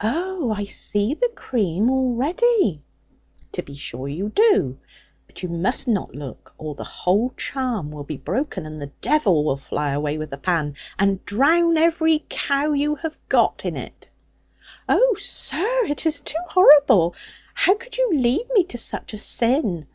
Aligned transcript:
Oh, 0.00 0.54
I 0.56 0.64
see 0.64 1.12
the 1.12 1.28
cream 1.34 1.90
already!' 1.90 2.80
'To 3.52 3.62
be 3.62 3.76
sure 3.76 4.08
you 4.08 4.30
do; 4.30 4.78
but 5.26 5.42
you 5.42 5.50
must 5.50 5.86
not 5.86 6.14
look, 6.14 6.54
or 6.56 6.74
the 6.74 6.82
whole 6.82 7.34
charm 7.36 7.90
will 7.90 8.02
be 8.02 8.16
broken, 8.16 8.64
and 8.64 8.80
the 8.80 8.90
devil 9.02 9.44
will 9.44 9.58
fly 9.58 9.90
away 9.92 10.16
with 10.16 10.30
the 10.30 10.38
pan, 10.38 10.76
and 10.98 11.22
drown 11.26 11.76
every 11.76 12.24
cow 12.30 12.72
you 12.72 12.94
have 12.94 13.18
got 13.28 13.66
in 13.66 13.76
it.' 13.76 14.08
'Oh, 14.88 15.14
sir, 15.18 15.84
it 15.84 16.06
is 16.06 16.22
too 16.22 16.40
horrible. 16.48 17.14
How 17.52 17.74
could 17.74 17.98
you 17.98 18.14
lead 18.14 18.46
me 18.54 18.64
to 18.64 18.78
such 18.78 19.12
a 19.12 19.18
sin? 19.18 19.86